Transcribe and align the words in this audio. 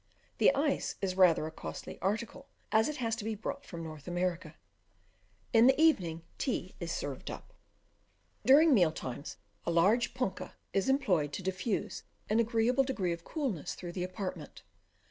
The 0.39 0.51
ice 0.55 0.95
is 0.99 1.15
rather 1.15 1.45
a 1.45 1.51
costly 1.51 1.99
article, 1.99 2.49
as 2.71 2.89
it 2.89 2.95
has 2.97 3.15
to 3.17 3.23
be 3.23 3.35
brought 3.35 3.63
from 3.63 3.83
North 3.83 4.07
America. 4.07 4.55
In 5.53 5.67
the 5.67 5.79
evening, 5.79 6.23
tea 6.39 6.73
is 6.79 6.91
served 6.91 7.29
up. 7.29 7.53
During 8.43 8.73
meal 8.73 8.91
times, 8.91 9.37
a 9.63 9.69
large 9.69 10.15
punkah 10.15 10.53
is 10.73 10.89
employed 10.89 11.31
to 11.33 11.43
diffuse 11.43 12.01
an 12.31 12.39
agreeable 12.39 12.83
degree 12.83 13.13
of 13.13 13.23
coolness 13.23 13.75
through 13.75 13.91
the 13.91 14.03
apartment. 14.03 14.63